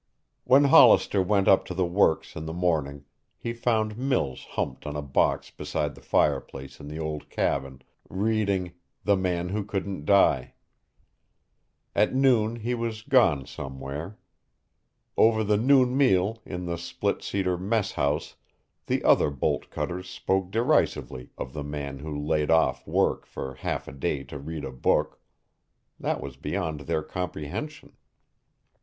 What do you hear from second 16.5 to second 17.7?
the split cedar